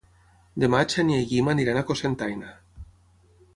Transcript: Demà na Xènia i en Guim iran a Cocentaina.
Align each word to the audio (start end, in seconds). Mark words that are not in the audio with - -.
Demà 0.63 0.79
na 0.83 0.87
Xènia 0.93 1.19
i 1.19 1.27
en 1.27 1.29
Guim 1.33 1.63
iran 1.65 1.79
a 1.81 1.85
Cocentaina. 1.91 2.53